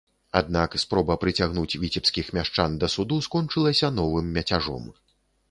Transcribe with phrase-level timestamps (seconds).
[0.39, 4.91] Аднак спроба прыцягнуць віцебскіх мяшчан да суду скончылася новым мяцяжом.